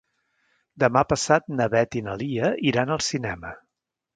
[0.83, 3.57] Demà passat na Beth i na Lia iran al cinema.